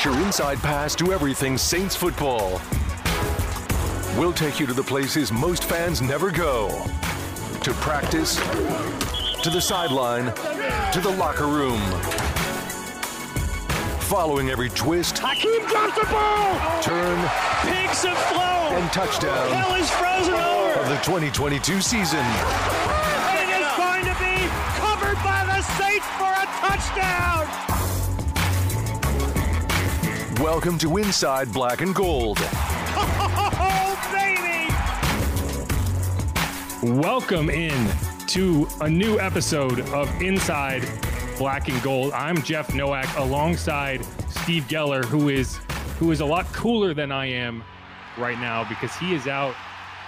[0.00, 2.58] Get your inside pass to everything Saints football.
[4.16, 6.70] We'll take you to the places most fans never go
[7.62, 8.36] to practice,
[9.42, 10.32] to the sideline,
[10.92, 11.82] to the locker room.
[14.08, 16.80] Following every twist, Hakeem drops the ball!
[16.80, 17.18] turn,
[17.68, 18.80] Pigs have flown!
[18.80, 20.80] and touchdown Hell is frozen over!
[20.80, 22.24] of the 2022 season.
[23.36, 24.48] It is going to be
[24.80, 27.59] covered by the Saints for a touchdown!
[30.40, 32.38] Welcome to Inside Black and Gold.
[32.40, 33.96] Oh,
[36.82, 36.94] baby!
[37.00, 37.90] Welcome in
[38.28, 40.88] to a new episode of Inside
[41.36, 42.14] Black and Gold.
[42.14, 45.56] I'm Jeff Nowak alongside Steve Geller, who is
[45.98, 47.62] who is a lot cooler than I am
[48.16, 49.54] right now because he is out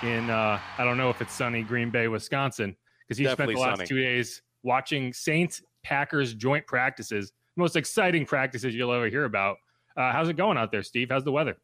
[0.02, 2.74] in uh, I don't know if it's sunny Green Bay, Wisconsin,
[3.06, 3.88] because he Definitely spent the last sunny.
[3.88, 9.58] two days watching Saints Packers joint practices, most exciting practices you'll ever hear about.
[9.96, 11.08] Uh, how's it going out there, Steve?
[11.10, 11.56] How's the weather?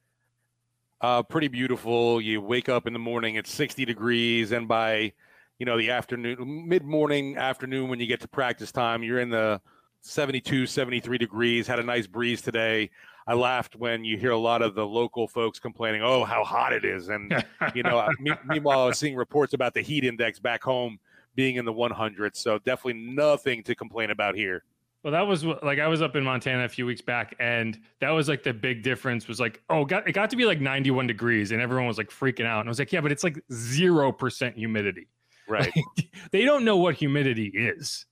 [1.00, 2.20] Uh, pretty beautiful.
[2.20, 5.12] You wake up in the morning, it's 60 degrees, and by
[5.58, 9.30] you know the afternoon, mid morning, afternoon, when you get to practice time, you're in
[9.30, 9.60] the
[10.02, 11.66] 72, 73 degrees.
[11.66, 12.90] Had a nice breeze today.
[13.26, 16.72] I laughed when you hear a lot of the local folks complaining, "Oh, how hot
[16.72, 20.38] it is!" And you know, me- meanwhile, I was seeing reports about the heat index
[20.38, 20.98] back home
[21.34, 22.36] being in the 100s.
[22.36, 24.64] So definitely nothing to complain about here.
[25.08, 28.10] Well, that was like I was up in Montana a few weeks back, and that
[28.10, 29.26] was like the big difference.
[29.26, 32.10] Was like, oh, got, it got to be like 91 degrees, and everyone was like
[32.10, 32.60] freaking out.
[32.60, 35.08] And I was like, yeah, but it's like zero percent humidity.
[35.48, 35.72] Right.
[36.30, 38.04] They don't know what humidity is,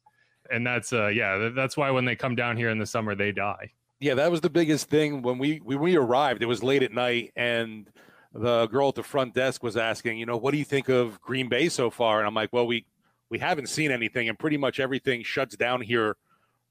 [0.51, 3.31] and that's uh, yeah, that's why when they come down here in the summer, they
[3.31, 3.73] die.
[4.01, 6.43] Yeah, that was the biggest thing when we when we arrived.
[6.43, 7.91] It was late at night, and
[8.33, 11.21] the girl at the front desk was asking, you know, what do you think of
[11.21, 12.21] Green Bay so far?
[12.21, 12.87] And I'm like, well, we
[13.29, 16.17] we haven't seen anything, and pretty much everything shuts down here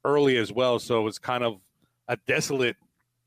[0.06, 0.80] early as well.
[0.80, 1.60] So it was kind of
[2.08, 2.78] a desolate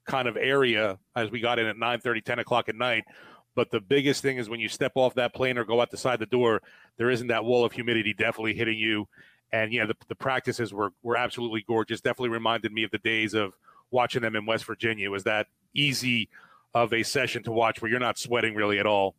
[0.06, 3.04] kind of area as we got in at 9 30, 10 o'clock at night.
[3.54, 5.96] But the biggest thing is when you step off that plane or go out the
[5.96, 6.62] side of the door,
[6.96, 9.08] there isn't that wall of humidity definitely hitting you.
[9.52, 12.00] And yeah, the, the practices were were absolutely gorgeous.
[12.00, 13.54] Definitely reminded me of the days of
[13.90, 15.06] watching them in West Virginia.
[15.06, 16.28] It was that easy
[16.74, 19.14] of a session to watch where you're not sweating really at all.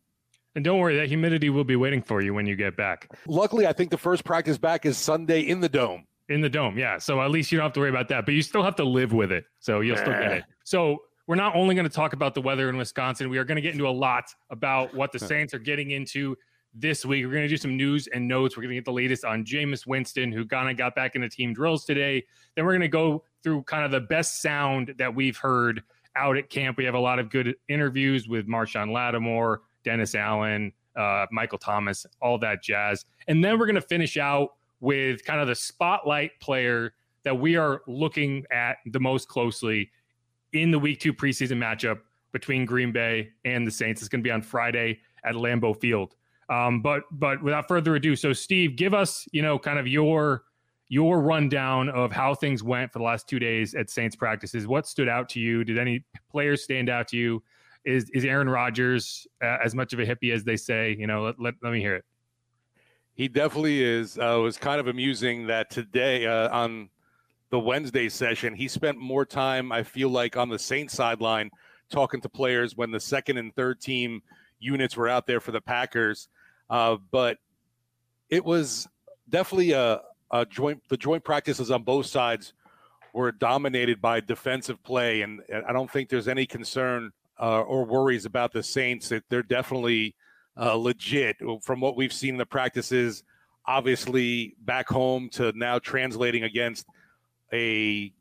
[0.55, 3.67] And don't worry, that humidity will be waiting for you when you get back Luckily,
[3.67, 6.05] I think the first practice back is Sunday in the dome.
[6.29, 6.78] In the dome.
[6.78, 8.75] Yeah, so at least you don't have to worry about that, but you still have
[8.75, 9.45] to live with it.
[9.59, 10.44] So you'll still get it.
[10.63, 13.56] So we're not only going to talk about the weather in Wisconsin, we are going
[13.56, 16.35] to get into a lot about what the Saints are getting into
[16.73, 17.25] this week.
[17.25, 18.56] We're going to do some news and notes.
[18.56, 21.29] We're going to get the latest on Jameis Winston, who kind of got back into
[21.29, 22.23] team drills today.
[22.56, 25.84] Then we're going to go through kind of the best sound that we've heard
[26.16, 26.78] out at camp.
[26.78, 32.06] We have a lot of good interviews with Marshon Lattimore, Dennis Allen, uh, Michael Thomas,
[32.22, 33.06] all that jazz.
[33.28, 37.56] And then we're going to finish out with kind of the spotlight player that we
[37.56, 39.91] are looking at the most closely
[40.53, 42.00] in the week two preseason matchup
[42.31, 44.01] between Green Bay and the Saints.
[44.01, 46.16] It's going to be on Friday at Lambeau Field.
[46.50, 50.44] Um, but but without further ado, so Steve, give us you know kind of your
[50.88, 54.66] your rundown of how things went for the last two days at Saints practices.
[54.67, 55.63] What stood out to you?
[55.63, 57.44] Did any players stand out to you?
[57.85, 60.96] Is is Aaron Rodgers uh, as much of a hippie as they say?
[60.97, 62.06] You know, let, let, let me hear it.
[63.19, 64.18] He definitely is.
[64.18, 66.90] Uh, it was kind of amusing that today uh, on
[67.50, 71.50] the Wednesday session, he spent more time, I feel like, on the Saints sideline
[71.91, 74.22] talking to players when the second and third team
[74.62, 76.29] units were out there for the Packers.
[76.69, 77.40] Uh, but
[78.29, 78.88] it was
[79.28, 80.00] definitely a,
[80.31, 82.53] a joint, the joint practices on both sides
[83.13, 85.24] were dominated by defensive play.
[85.24, 89.25] And and I don't think there's any concern uh, or worries about the Saints that
[89.28, 90.16] they're definitely
[90.59, 93.24] uh, legit from what we've seen in the practices.
[93.66, 96.86] Obviously, back home to now translating against
[97.53, 98.12] a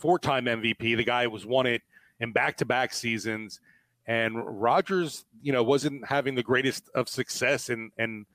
[0.00, 0.96] four-time MVP.
[0.96, 1.82] The guy was won it
[2.20, 3.60] in back-to-back seasons,
[4.06, 8.26] and Rodgers, you know, wasn't having the greatest of success, and and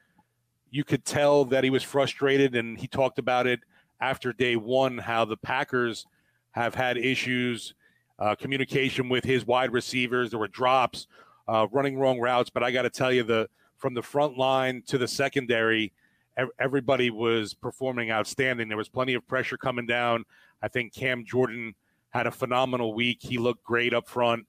[0.71, 3.59] you could tell that he was frustrated, and he talked about it
[3.99, 6.05] after day one how the Packers
[6.51, 7.73] have had issues,
[8.19, 10.29] uh, communication with his wide receivers.
[10.29, 11.07] There were drops,
[11.49, 12.49] uh, running wrong routes.
[12.49, 15.91] But I got to tell you, the from the front line to the secondary,
[16.37, 18.67] ev- everybody was performing outstanding.
[18.67, 20.25] There was plenty of pressure coming down.
[20.61, 21.73] I think Cam Jordan
[22.11, 23.19] had a phenomenal week.
[23.21, 24.45] He looked great up front.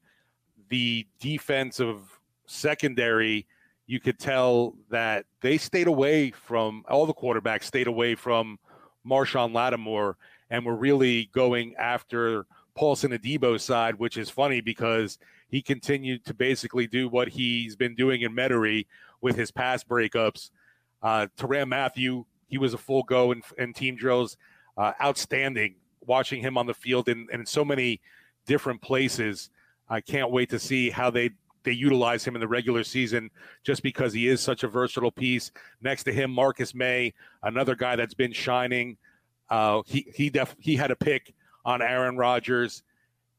[0.68, 3.46] The defensive secondary,
[3.86, 8.58] you could tell that they stayed away from all the quarterbacks stayed away from
[9.06, 10.16] Marshon Lattimore
[10.50, 15.18] and were really going after Paulson Adebo's side, which is funny because
[15.50, 18.86] he continued to basically do what he's been doing in Metairie
[19.20, 20.50] with his pass breakups.
[21.02, 24.36] Uh, Tyrann Mathieu, he was a full go in, in team drills,
[24.76, 25.74] uh, outstanding.
[26.06, 28.00] Watching him on the field in, in so many
[28.46, 29.50] different places.
[29.88, 31.30] I can't wait to see how they
[31.62, 33.30] they utilize him in the regular season
[33.62, 35.52] just because he is such a versatile piece.
[35.82, 37.12] Next to him, Marcus Maye,
[37.42, 38.96] another guy that's been shining.
[39.50, 42.82] Uh, he he def- he had a pick on Aaron Rodgers,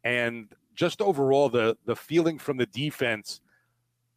[0.04, 0.48] and
[0.82, 3.40] just overall the the feeling from the defense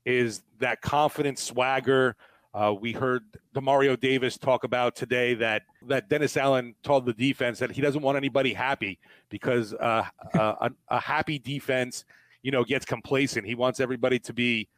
[0.07, 2.17] is that confident swagger.
[2.55, 3.23] Uh, we heard
[3.55, 8.01] Demario Davis talk about today that that Dennis Allen told the defense that he doesn't
[8.01, 12.07] want anybody happy because uh, uh a, a happy defense
[12.45, 13.47] you know, gets complacent.
[13.47, 14.69] He wants everybody to be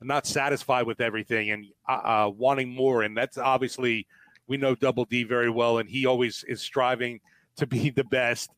[0.00, 3.02] not satisfied with everything and uh, uh, wanting more.
[3.02, 4.06] And that's obviously
[4.46, 7.20] we know Double D very well, and he always is striving
[7.56, 8.50] to be the best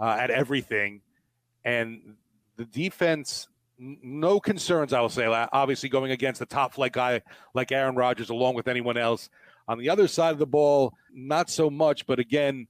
[0.00, 1.02] uh, at everything.
[1.64, 2.16] And
[2.56, 3.48] the defense,
[3.78, 5.26] no concerns, I will say.
[5.26, 7.22] Obviously, going against a top flight guy
[7.54, 9.28] like Aaron Rodgers, along with anyone else.
[9.66, 12.06] On the other side of the ball, not so much.
[12.06, 12.68] But again,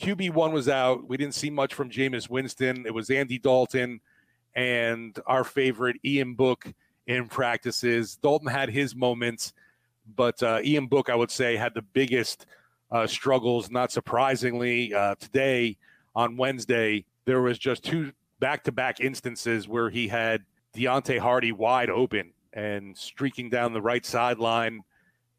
[0.00, 1.08] QB one was out.
[1.08, 2.86] We didn't see much from Jameis Winston.
[2.86, 4.00] It was Andy Dalton
[4.54, 6.72] and our favorite Ian Book
[7.06, 8.16] in practices.
[8.16, 9.52] Dalton had his moments,
[10.14, 12.46] but uh, Ian Book, I would say, had the biggest
[12.90, 13.70] uh, struggles.
[13.70, 15.76] Not surprisingly, uh, today
[16.14, 20.44] on Wednesday, there was just two back-to-back instances where he had
[20.74, 24.82] Deonte Harty wide open and streaking down the right sideline,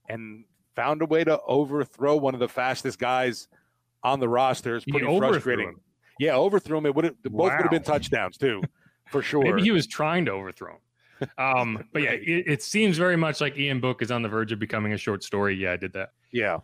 [0.08, 3.48] and found a way to overthrow one of the fastest guys
[4.04, 4.76] on the roster.
[4.76, 5.70] It's pretty frustrating.
[5.70, 5.82] Him.
[6.20, 6.86] Yeah, overthrew him.
[6.86, 7.58] It would have both wow.
[7.58, 8.62] would have been touchdowns too
[9.12, 9.44] for sure.
[9.44, 10.74] Maybe he was trying to overthrow
[11.20, 11.30] him.
[11.38, 14.52] Um, but yeah, it, it, seems very much like Ian Book is on the verge
[14.52, 15.56] of becoming a short story.
[15.56, 16.12] Yeah, I did that.
[16.32, 16.60] Yeah.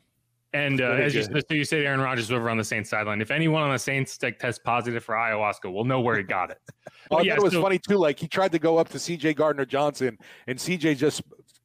[0.55, 3.19] And uh, as you, so you said, Aaron Rodgers over on the Saints sideline.
[3.19, 6.49] If anyone on the Saints like, test positive for ayahuasca, we'll know where he got
[6.49, 6.59] it.
[7.11, 7.97] oh, yeah, it was so, funny too.
[7.97, 9.33] Like he tried to go up to C.J.
[9.33, 10.17] Gardner Johnson,
[10.47, 10.95] and C.J.
[10.95, 11.23] just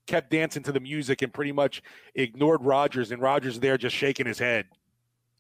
[0.09, 1.85] kept dancing to the music and pretty much
[2.17, 4.67] ignored Rodgers, and Rodgers there just shaking his head.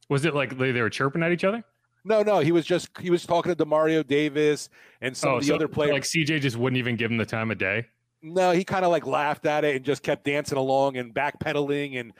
[0.08, 1.64] Was it like they, they were chirping at each other?
[2.05, 4.69] No, no, he was just he was talking to Demario Davis
[5.00, 5.93] and some oh, of the so, other players.
[5.93, 7.87] Like CJ just wouldn't even give him the time of day.
[8.23, 11.99] No, he kind of like laughed at it and just kept dancing along and backpedaling
[11.99, 12.13] and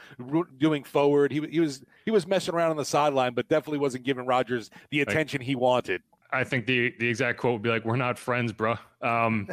[0.59, 1.31] doing forward.
[1.31, 4.71] He, he was he was messing around on the sideline, but definitely wasn't giving Rodgers
[4.91, 6.03] the attention like, he wanted.
[6.33, 9.49] I think the the exact quote would be like, "We're not friends, bro." Um,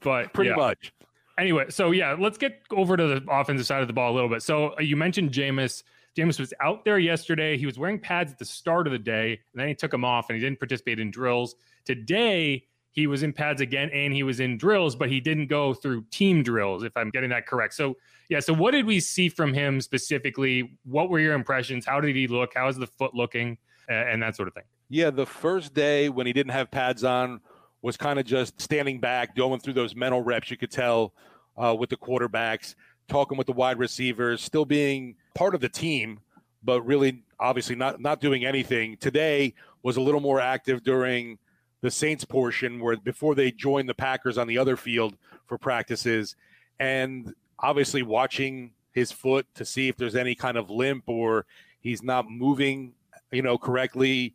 [0.00, 0.56] but pretty yeah.
[0.56, 0.92] much.
[1.38, 4.28] Anyway, so yeah, let's get over to the offensive side of the ball a little
[4.28, 4.42] bit.
[4.42, 5.84] So uh, you mentioned Jameis
[6.16, 7.56] Jameis was out there yesterday.
[7.56, 10.04] He was wearing pads at the start of the day, and then he took them
[10.04, 11.56] off and he didn't participate in drills.
[11.84, 15.74] Today, he was in pads again and he was in drills, but he didn't go
[15.74, 17.74] through team drills, if I'm getting that correct.
[17.74, 17.96] So,
[18.28, 18.38] yeah.
[18.38, 20.78] So, what did we see from him specifically?
[20.84, 21.84] What were your impressions?
[21.84, 22.52] How did he look?
[22.54, 23.58] How is the foot looking?
[23.88, 24.62] And that sort of thing.
[24.88, 25.10] Yeah.
[25.10, 27.40] The first day when he didn't have pads on
[27.82, 30.50] was kind of just standing back, going through those mental reps.
[30.50, 31.12] You could tell
[31.56, 32.76] uh, with the quarterbacks,
[33.08, 36.20] talking with the wide receivers, still being part of the team,
[36.62, 38.96] but really obviously not not doing anything.
[38.98, 39.52] Today
[39.82, 41.38] was a little more active during
[41.84, 46.34] the Saints portion where before they joined the Packers on the other field for practices
[46.80, 51.44] and obviously watching his foot to see if there's any kind of limp or
[51.82, 52.94] he's not moving,
[53.30, 54.32] you know, correctly,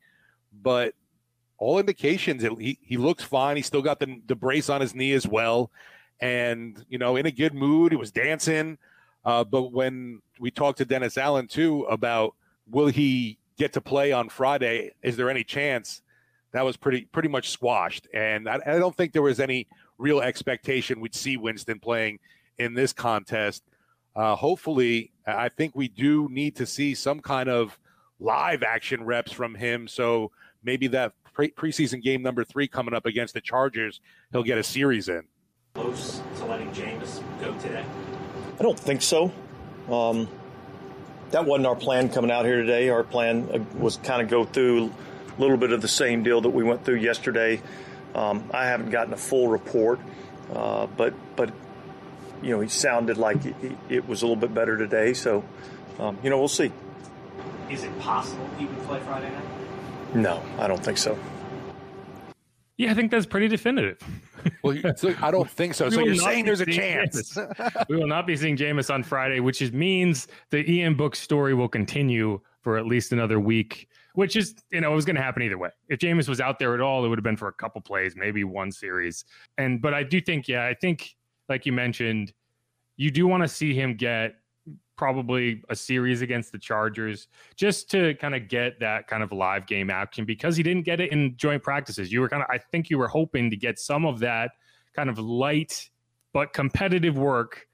[0.61, 0.93] but
[1.57, 3.55] all indications he, he looks fine.
[3.55, 5.71] He still got the, the brace on his knee as well.
[6.21, 8.77] And, you know, in a good mood, he was dancing.
[9.25, 12.35] Uh, but when we talked to Dennis Allen too about
[12.69, 14.91] will he get to play on Friday?
[15.01, 16.03] Is there any chance?
[16.51, 19.67] That was pretty pretty much squashed, and I, I don't think there was any
[19.99, 22.19] real expectation we'd see Winston playing
[22.57, 23.63] in this contest.
[24.15, 27.77] Uh, hopefully, I think we do need to see some kind of
[28.19, 29.87] live action reps from him.
[29.87, 30.31] So
[30.63, 34.01] maybe that pre- preseason game number three coming up against the Chargers,
[34.31, 35.23] he'll get a series in.
[35.75, 37.85] Close to letting Jameis go today.
[38.59, 39.31] I don't think so.
[39.89, 40.27] Um,
[41.31, 42.89] that wasn't our plan coming out here today.
[42.89, 44.91] Our plan uh, was kind of go through
[45.39, 47.61] a little bit of the same deal that we went through yesterday.
[48.13, 49.99] Um, I haven't gotten a full report,
[50.53, 51.51] uh, but but
[52.41, 53.55] you know he sounded like it,
[53.89, 55.13] it, was a little bit better today.
[55.13, 55.43] So
[55.99, 56.71] um, you know we'll see.
[57.69, 60.15] Is it possible he would play Friday night?
[60.15, 61.17] No, I don't think so.
[62.77, 63.99] Yeah, I think that's pretty definitive.
[64.63, 65.89] well, so I don't think so.
[65.89, 67.37] so you're saying there's a chance.
[67.89, 71.53] we will not be seeing Jameis on Friday, which is, means the Ian Book story
[71.53, 75.21] will continue for at least another week, which is, you know, it was going to
[75.21, 75.69] happen either way.
[75.87, 78.15] If Jameis was out there at all, it would have been for a couple plays,
[78.15, 79.25] maybe one series.
[79.57, 81.15] And, but I do think, yeah, I think,
[81.47, 82.33] like you mentioned,
[82.97, 84.35] you do want to see him get
[84.97, 89.65] probably a series against the Chargers just to kind of get that kind of live
[89.65, 92.11] game action because he didn't get it in joint practices.
[92.11, 94.51] You were kind of, I think you were hoping to get some of that
[94.95, 95.89] kind of light
[96.33, 97.67] but competitive work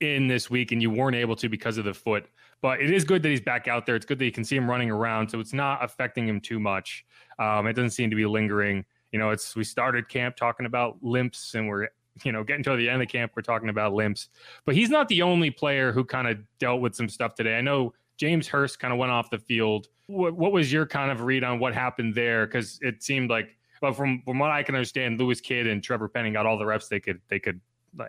[0.00, 2.26] in this week, and you weren't able to because of the foot.
[2.62, 3.96] But it is good that he's back out there.
[3.96, 6.60] It's good that you can see him running around, so it's not affecting him too
[6.60, 7.04] much.
[7.38, 10.96] Um, it doesn't seem to be lingering You know, it's we started camp talking about
[11.02, 11.88] limps, and we're
[12.24, 14.28] you know getting to the end of camp, we're talking about limps.
[14.64, 17.56] But he's not the only player who kind of dealt with some stuff today.
[17.58, 19.88] I know James Hurst kind of went off the field.
[20.06, 22.46] What, what was your kind of read on what happened there?
[22.46, 26.08] Because it seemed like, well, from from what I can understand, Lewis Kidd and Trevor
[26.08, 27.60] Penning got all the reps they could they could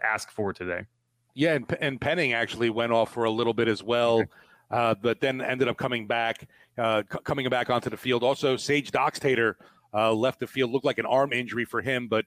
[0.04, 0.86] ask for today.
[1.36, 4.24] Yeah, and, and Penning actually went off for a little bit as well,
[4.70, 6.48] uh, but then ended up coming back,
[6.78, 8.24] uh, c- coming back onto the field.
[8.24, 9.56] Also, Sage Doxtater
[9.94, 10.72] uh, left the field.
[10.72, 12.26] Looked like an arm injury for him, but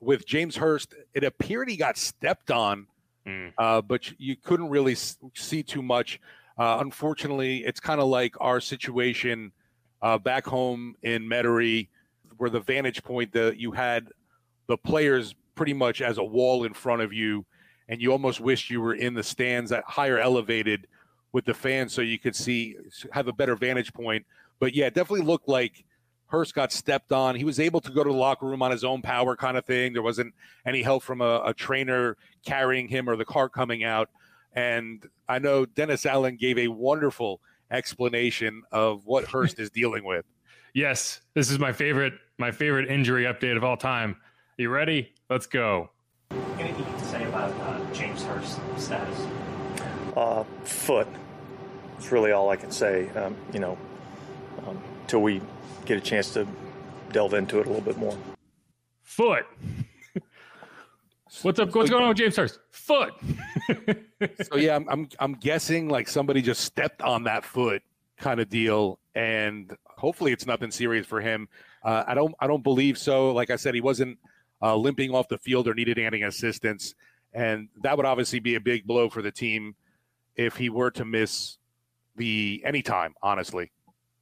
[0.00, 2.86] with James Hurst, it appeared he got stepped on,
[3.26, 3.52] Mm.
[3.58, 6.18] uh, but you couldn't really s- see too much.
[6.56, 9.52] Uh, unfortunately, it's kind of like our situation
[10.00, 11.88] uh, back home in Metairie,
[12.38, 14.08] where the vantage point that you had
[14.66, 17.44] the players pretty much as a wall in front of you,
[17.88, 20.86] and you almost wished you were in the stands at higher elevated
[21.32, 22.76] with the fans so you could see
[23.12, 24.24] have a better vantage point.
[24.58, 25.84] But yeah, it definitely looked like
[26.26, 27.34] Hurst got stepped on.
[27.36, 29.64] He was able to go to the locker room on his own power, kind of
[29.64, 29.94] thing.
[29.94, 30.34] There wasn't
[30.66, 34.10] any help from a, a trainer carrying him or the car coming out.
[34.52, 37.40] And I know Dennis Allen gave a wonderful
[37.70, 40.24] explanation of what Hurst is dealing with.
[40.74, 44.12] Yes, this is my favorite my favorite injury update of all time.
[44.12, 45.12] Are you ready?
[45.28, 45.90] Let's go.
[46.30, 49.26] Anything you can say about uh, James Hurst's status?
[50.16, 51.06] Uh, foot.
[51.98, 53.10] It's really all I can say.
[53.10, 53.76] Um, you know,
[54.66, 55.42] um, till we
[55.84, 56.46] get a chance to
[57.12, 58.16] delve into it a little bit more.
[59.02, 59.46] Foot.
[61.42, 61.74] What's up?
[61.74, 62.60] What's going on with James Hurst?
[62.70, 63.12] Foot.
[64.50, 67.82] so yeah, I'm, I'm I'm guessing like somebody just stepped on that foot,
[68.16, 71.48] kind of deal, and hopefully it's nothing serious for him.
[71.84, 73.32] Uh, I don't I don't believe so.
[73.32, 74.18] Like I said, he wasn't
[74.62, 76.94] uh, limping off the field or needed any assistance,
[77.32, 79.74] and that would obviously be a big blow for the team
[80.36, 81.58] if he were to miss
[82.16, 83.14] the any time.
[83.22, 83.70] Honestly,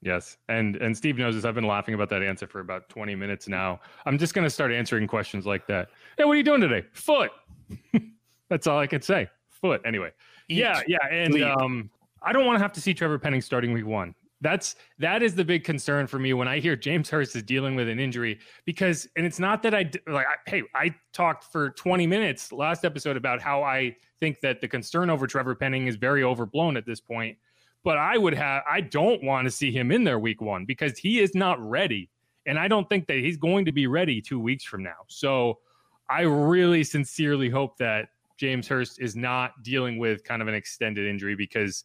[0.03, 1.45] Yes, and and Steve knows this.
[1.45, 3.81] I've been laughing about that answer for about twenty minutes now.
[4.05, 5.89] I'm just gonna start answering questions like that.
[6.17, 6.87] Hey, what are you doing today?
[6.93, 7.31] Foot.
[8.49, 9.29] That's all I can say.
[9.51, 9.81] Foot.
[9.85, 10.13] Anyway.
[10.49, 11.45] yeah, yeah, and sleep.
[11.45, 11.91] um,
[12.23, 14.15] I don't want to have to see Trevor Penning starting week one.
[14.47, 17.75] That's that is the big concern for me when I hear James Hurst is dealing
[17.75, 20.27] with an injury because, and it's not that I like.
[20.27, 24.69] I, hey, I talked for 20 minutes last episode about how I think that the
[24.69, 27.37] concern over Trevor Penning is very overblown at this point
[27.87, 30.99] but I would have I don't want to see him in there week one because
[30.99, 32.11] he is not ready.
[32.45, 35.05] And I don't think that he's going to be ready two weeks from now.
[35.07, 35.59] So
[36.11, 41.07] I really sincerely hope that James Hurst is not dealing with kind of an extended
[41.07, 41.85] injury because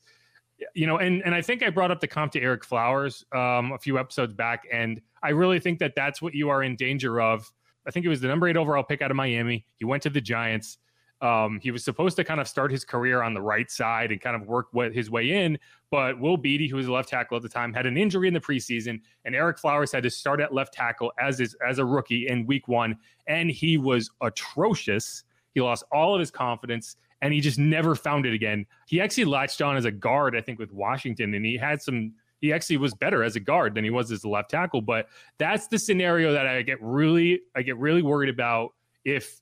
[0.73, 3.71] you know, and and I think I brought up the comp to Ereck Flowers um,
[3.71, 7.21] a few episodes back, and I really think that that's what you are in danger
[7.21, 7.51] of.
[7.87, 9.65] I think it was the number eight overall pick out of Miami.
[9.77, 10.77] He went to the Giants.
[11.21, 14.19] Um, he was supposed to kind of start his career on the right side and
[14.19, 15.57] kind of work his way in,
[15.91, 18.33] but Will Beatty, who was a left tackle at the time, had an injury in
[18.33, 21.85] the preseason, and Ereck Flowers had to start at left tackle as is, as a
[21.85, 25.23] rookie in Week One, and he was atrocious.
[25.53, 28.65] He lost all of his confidence, and he just never found it again.
[28.87, 32.13] He actually latched on as a guard, I think, with Washington, and he had some.
[32.39, 35.09] He actually was better as a guard than he was as a left tackle, but
[35.37, 38.73] that's the scenario that I get really, I get really worried about
[39.05, 39.41] if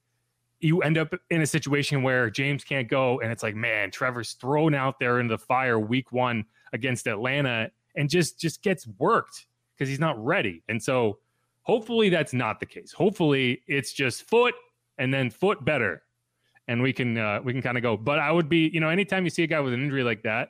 [0.60, 4.34] you end up in a situation where James can't go, and it's like, man, Trevor's
[4.34, 6.44] thrown out there into the fire week one
[6.74, 10.62] against Atlanta, and just just gets worked because he's not ready.
[10.68, 11.20] And so,
[11.64, 12.92] hopefully, that's not the case.
[12.92, 14.56] Hopefully, it's just foot
[14.98, 16.04] and then foot better,
[16.70, 17.98] and we can uh, we can kind of go.
[17.98, 20.24] But I would be, you know, anytime you see a guy with an injury like
[20.24, 20.50] that,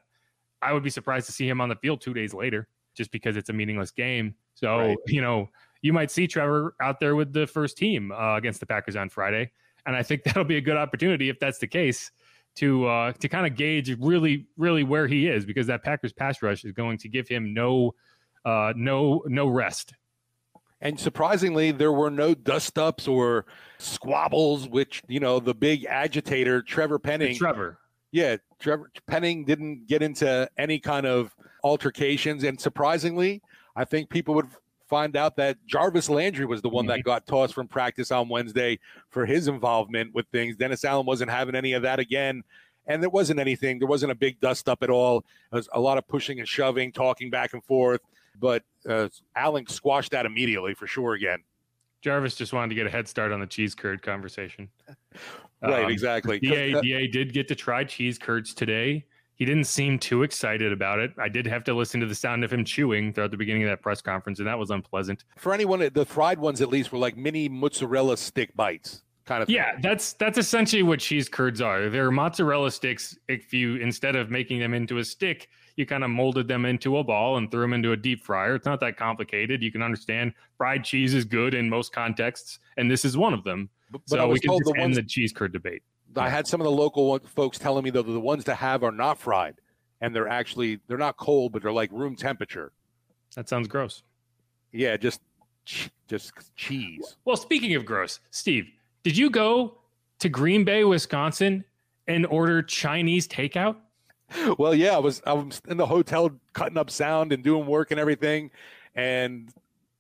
[0.62, 3.38] I would be surprised to see him on the field two days later, just because
[3.38, 4.36] it's a meaningless game.
[4.54, 4.98] So Right.
[5.08, 5.50] you know,
[5.82, 9.10] you might see Trevor out there with the first team uh, against the Packers on
[9.10, 9.52] Friday
[9.86, 12.12] and I think that'll be a good opportunity if that's the case
[12.56, 16.42] to uh, to kind of gauge really really where he is because that Packers pass
[16.42, 17.96] rush is going to give him no
[18.46, 19.94] uh, no no rest.
[20.82, 23.46] And surprisingly, there were no dust ups or
[23.80, 27.36] squabbles, which, you know, the big agitator, Trevor Penning.
[27.36, 27.78] Trevor,
[28.12, 32.44] yeah, Trevor Penning didn't get into any kind of altercations.
[32.44, 33.42] And surprisingly,
[33.76, 34.48] I think people would
[34.90, 37.10] find out that Jarvis Landry was the one that mm-hmm.
[37.10, 40.56] got tossed from practice on Wednesday for his involvement with things.
[40.56, 42.44] Dennis Allen wasn't having any of that again.
[42.88, 45.24] And there wasn't anything, there wasn't a big dust up at all.
[45.52, 48.02] There was a lot of pushing and shoving, talking back and forth.
[48.40, 51.40] But uh, Allen squashed that immediately for sure again.
[52.02, 54.70] Jarvis just wanted to get a head start on the cheese curd conversation.
[55.62, 56.40] Right, Um, exactly.
[56.40, 59.04] Da uh, Da did get to try cheese curds today.
[59.36, 61.12] He didn't seem too excited about it.
[61.18, 63.70] I did have to listen to the sound of him chewing throughout the beginning of
[63.70, 65.26] that press conference, and that was unpleasant.
[65.38, 69.50] for anyone, the fried ones at least were like mini mozzarella stick bites kind of.
[69.50, 71.90] Yeah, that's that's essentially what cheese curds are.
[71.90, 73.18] They're mozzarella sticks.
[73.28, 75.48] If you instead of making them into a stick,
[75.80, 78.56] you kind of molded them into a ball and threw them into a deep fryer.
[78.56, 79.64] It's not that complicated.
[79.64, 83.46] You can understand fried cheese is good in most contexts, and this is one of
[83.46, 83.70] them.
[83.90, 85.82] But, but I so was we can the end the cheese curd debate.
[86.18, 88.92] I had some of the local folks telling me that the ones to have are
[88.92, 89.56] not fried,
[90.02, 92.74] and they're actually they're not cold, but they're like room temperature.
[93.36, 94.04] That sounds gross.
[94.74, 95.22] Yeah, just
[96.10, 97.16] just cheese.
[97.24, 98.68] Well, speaking of gross, Steve,
[99.04, 99.78] did you go
[100.20, 101.64] to Green Bay, Wisconsin,
[102.08, 103.78] and order Chinese takeout?
[104.58, 107.92] Well, yeah, I was I was in the hotel cutting up sound and doing work
[107.92, 108.52] and everything,
[108.96, 109.52] and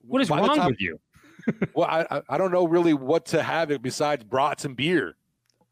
[0.07, 0.99] What is wrong time- with you?
[1.73, 5.15] Well, I I- I don't know really what to have it besides brats and beer.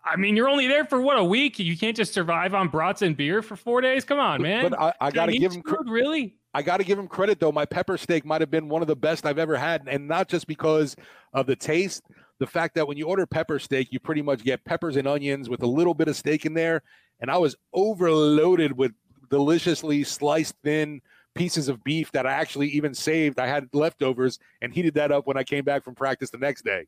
[0.04, 1.60] I mean, you're only there for what a week.
[1.60, 4.06] You can't just survive on brats and beer for four days.
[4.06, 4.70] Come on, man.
[4.70, 6.38] But I, I got to give him cre- food, really.
[6.54, 7.52] I got to give him credit though.
[7.52, 10.30] My pepper steak might have been one of the best I've ever had, and not
[10.30, 10.96] just because
[11.34, 12.04] of the taste.
[12.40, 15.50] The fact that when you order pepper steak, you pretty much get peppers and onions
[15.50, 16.84] with a little bit of steak in there,
[17.20, 18.92] and I was overloaded with
[19.30, 21.02] deliciously sliced thin
[21.36, 23.40] pieces of beef that I actually even saved.
[23.40, 26.64] I had leftovers and heated that up when I came back from practice the next
[26.64, 26.86] day.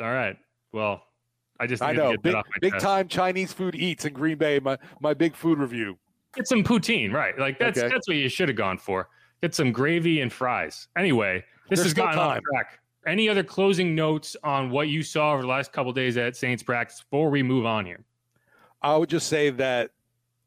[0.00, 0.36] All right.
[0.72, 1.02] Well,
[1.58, 2.84] I just I know, get big that off my big chest.
[2.84, 4.58] time Chinese food eats in Green Bay.
[4.58, 5.98] My my big food review.
[6.34, 7.38] Get some poutine, right?
[7.38, 7.88] Like that's Okay.
[7.88, 9.08] that's what you should have gone for.
[9.42, 10.88] Get some gravy and fries.
[10.96, 12.78] Anyway, this There's has gotten off track.
[13.06, 16.62] Any other closing notes on what you saw over the last couple days at Saints
[16.62, 18.04] practice before we move on here?
[18.82, 19.90] I would just say that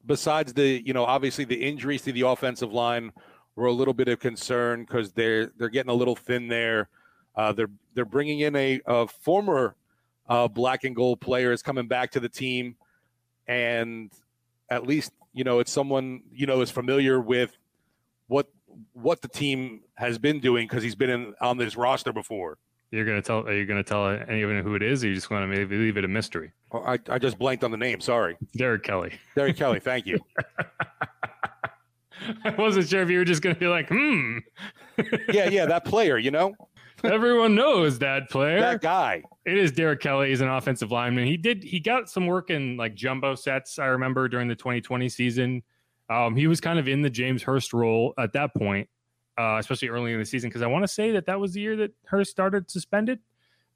[0.06, 3.12] besides the, you know, obviously the injuries to the offensive line
[3.56, 6.90] were a little bit of concern because they're they're getting a little thin there.
[7.36, 9.76] Uh, they're they're bringing in a, a former
[10.28, 12.76] uh, black and gold player is coming back to the team,
[13.48, 14.12] and
[14.70, 17.58] at least you know it's someone you know is familiar with
[18.28, 18.48] what
[18.94, 22.58] what the team has been doing because he's been in on this roster before.
[22.92, 23.40] You're gonna tell?
[23.40, 25.98] Are you gonna tell anyone who it is, or you just want to maybe leave
[25.98, 26.52] it a mystery?
[26.72, 28.00] Oh, I, I just blanked on the name.
[28.00, 29.14] Sorry, Derrick Kelly.
[29.36, 29.80] Derrick Kelly.
[29.80, 30.20] Thank you.
[32.44, 34.40] I wasn't sure if you were just gonna be like, hmm.
[35.32, 36.18] Yeah, yeah, that player.
[36.18, 36.54] You know
[37.04, 38.60] Everyone knows that player.
[38.60, 39.24] that guy.
[39.46, 40.30] It is Derrick Kelly.
[40.30, 41.26] He's an offensive lineman.
[41.26, 43.80] He did he got some work in like jumbo sets.
[43.80, 45.64] I remember during the 2020 season.
[46.10, 48.90] Um, he was kind of in the James Hurst role at that point,
[49.38, 50.50] uh, especially early in the season.
[50.50, 53.20] Because I want to say that that was the year that Hurst started suspended,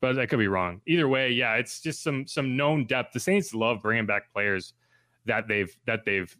[0.03, 0.81] but I could be wrong.
[0.85, 3.13] Either way, yeah, it's just some some known depth.
[3.13, 4.73] The Saints love bringing back players
[5.25, 6.35] that they've that they've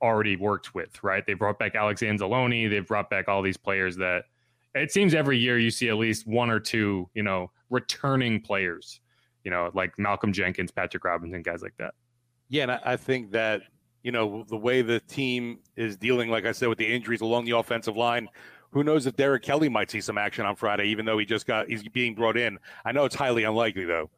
[0.00, 1.04] already worked with.
[1.04, 1.22] Right?
[1.26, 2.70] They brought back Alex Anzalone.
[2.70, 4.22] They've brought back all these players that
[4.74, 9.02] it seems every year you see at least one or two, you know, returning players,
[9.44, 11.92] you know, like Malcolm Jenkins, Patrick Robinson, guys like that.
[12.48, 13.60] Yeah, and I, I think that
[14.04, 17.44] you know the way the team is dealing, like I said, with the injuries along
[17.44, 18.26] the offensive line.
[18.76, 21.46] Who knows if Derrick Kelly might see some action on Friday, even though he just
[21.46, 22.58] got he's being brought in.
[22.84, 24.10] I know it's highly unlikely though.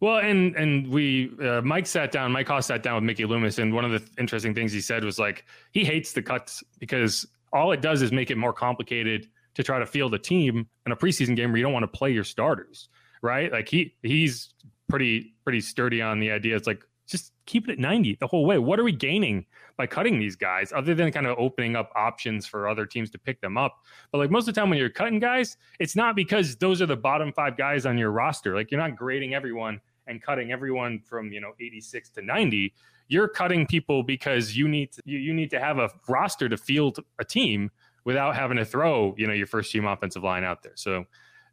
[0.00, 3.58] Well, and and we uh, Mike sat down, Mike Hoss sat down with Mickey Loomis,
[3.58, 7.26] and one of the interesting things he said was like he hates the cuts because
[7.52, 10.92] all it does is make it more complicated to try to field a team in
[10.92, 12.88] a preseason game where you don't want to play your starters,
[13.20, 13.52] right?
[13.52, 14.54] Like he he's
[14.88, 16.56] pretty pretty sturdy on the idea.
[16.56, 18.58] It's like just keep it at 90 the whole way.
[18.58, 19.44] What are we gaining
[19.76, 23.18] by cutting these guys other than kind of opening up options for other teams to
[23.18, 23.78] pick them up?
[24.12, 26.86] But like most of the time when you're cutting guys, it's not because those are
[26.86, 28.54] the bottom five guys on your roster.
[28.54, 32.72] Like you're not grading everyone and cutting everyone from, you know, 86 to 90.
[33.08, 36.56] You're cutting people because you need to, you, you need to have a roster to
[36.56, 37.70] field a team
[38.04, 40.72] without having to throw, you know, your first team offensive line out there.
[40.76, 41.04] So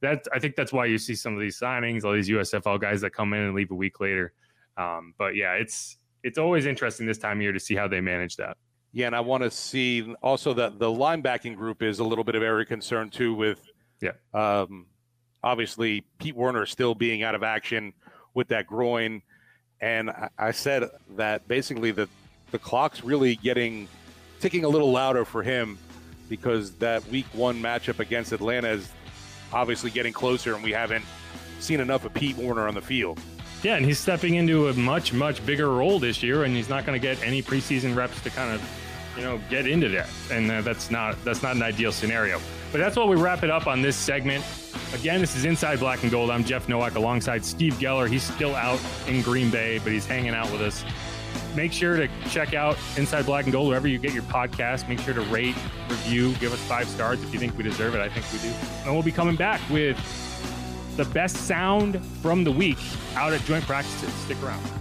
[0.01, 3.01] that I think that's why you see some of these signings, all these USFL guys
[3.01, 4.33] that come in and leave a week later.
[4.77, 8.01] Um, but yeah, it's it's always interesting this time of year to see how they
[8.01, 8.57] manage that.
[8.91, 12.35] Yeah, and I want to see also that the linebacking group is a little bit
[12.35, 13.33] of area concern too.
[13.33, 13.61] With
[14.01, 14.11] Yeah.
[14.33, 14.87] um,
[15.43, 17.93] obviously Pete Werner still being out of action
[18.33, 19.21] with that groin,
[19.81, 20.83] and I, I said
[21.15, 22.07] that basically the
[22.51, 23.87] the clock's really getting
[24.39, 25.77] ticking a little louder for him
[26.29, 28.89] because that Week One matchup against Atlanta is
[29.53, 31.05] obviously getting closer, and we haven't
[31.59, 33.19] seen enough of Pete Werner on the field.
[33.63, 36.85] Yeah, and he's stepping into a much much bigger role this year, and he's not
[36.85, 38.61] going to get any preseason reps to kind of,
[39.17, 40.09] you know, get into that.
[40.31, 42.39] And uh, that's not that's not an ideal scenario.
[42.71, 44.43] But that's what we wrap it up on this segment.
[44.93, 46.29] Again, this is Inside Black and Gold.
[46.29, 48.07] I'm Jeff Nowak alongside Steve Geller.
[48.09, 50.83] He's still out in Green Bay, but he's hanging out with us.
[51.55, 54.87] Make sure to check out Inside Black and Gold wherever you get your podcast.
[54.87, 55.55] Make sure to rate,
[55.89, 58.01] review, give us five stars if you think we deserve it.
[58.01, 58.55] I think we do.
[58.85, 59.97] And we'll be coming back with
[60.97, 62.79] the best sound from the week
[63.15, 64.11] out at joint practices.
[64.25, 64.76] Stick around.